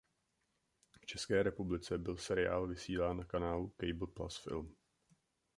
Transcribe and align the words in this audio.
V 1.01 1.05
České 1.05 1.43
republice 1.43 1.97
byl 1.97 2.17
seriál 2.17 2.67
vysílán 2.67 3.17
na 3.17 3.23
kanálu 3.25 3.73
Cable 3.81 4.07
Plus 4.07 4.37
Film. 4.37 4.75